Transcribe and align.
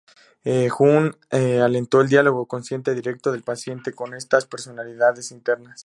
Jung 0.43 1.13
alentó 1.29 2.01
el 2.01 2.09
diálogo 2.09 2.47
consciente 2.47 2.95
directo 2.95 3.31
del 3.31 3.43
paciente 3.43 3.93
con 3.93 4.15
estas 4.15 4.47
personalidades 4.47 5.31
internas. 5.31 5.79